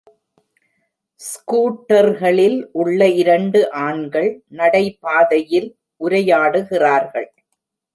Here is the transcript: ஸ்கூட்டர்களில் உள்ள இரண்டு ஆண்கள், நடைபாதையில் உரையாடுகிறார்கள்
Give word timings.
ஸ்கூட்டர்களில் 1.19 2.57
உள்ள 2.73 3.09
இரண்டு 3.21 3.61
ஆண்கள், 3.83 4.29
நடைபாதையில் 4.51 5.69
உரையாடுகிறார்கள் 6.01 7.29